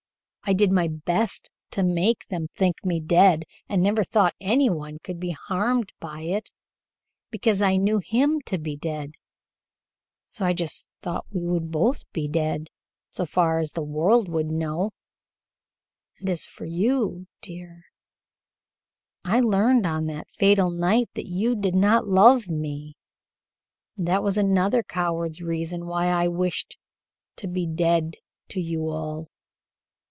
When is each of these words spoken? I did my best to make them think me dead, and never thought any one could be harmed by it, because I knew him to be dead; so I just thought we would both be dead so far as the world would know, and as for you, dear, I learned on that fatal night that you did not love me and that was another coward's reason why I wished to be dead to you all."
I 0.43 0.53
did 0.53 0.71
my 0.71 0.89
best 0.89 1.49
to 1.69 1.81
make 1.83 2.27
them 2.27 2.47
think 2.53 2.83
me 2.83 2.99
dead, 2.99 3.45
and 3.69 3.81
never 3.81 4.03
thought 4.03 4.33
any 4.41 4.69
one 4.69 4.97
could 5.01 5.17
be 5.17 5.29
harmed 5.31 5.93
by 6.01 6.21
it, 6.23 6.49
because 7.29 7.61
I 7.61 7.77
knew 7.77 7.99
him 7.99 8.41
to 8.47 8.57
be 8.57 8.75
dead; 8.75 9.13
so 10.25 10.43
I 10.43 10.51
just 10.51 10.87
thought 11.01 11.25
we 11.31 11.41
would 11.47 11.71
both 11.71 12.01
be 12.11 12.27
dead 12.27 12.67
so 13.11 13.25
far 13.25 13.59
as 13.59 13.71
the 13.73 13.83
world 13.83 14.27
would 14.27 14.47
know, 14.47 14.91
and 16.19 16.27
as 16.29 16.45
for 16.45 16.65
you, 16.65 17.27
dear, 17.41 17.85
I 19.23 19.39
learned 19.39 19.85
on 19.85 20.07
that 20.07 20.29
fatal 20.31 20.69
night 20.71 21.07
that 21.13 21.29
you 21.29 21.55
did 21.55 21.75
not 21.75 22.07
love 22.07 22.49
me 22.49 22.97
and 23.95 24.05
that 24.05 24.23
was 24.23 24.37
another 24.37 24.83
coward's 24.83 25.41
reason 25.41 25.85
why 25.85 26.07
I 26.07 26.27
wished 26.27 26.77
to 27.37 27.47
be 27.47 27.65
dead 27.65 28.15
to 28.49 28.59
you 28.59 28.89
all." 28.89 29.29